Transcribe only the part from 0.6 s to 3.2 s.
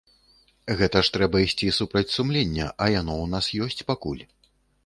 Гэта ж трэба ісці супраць сумлення, а яно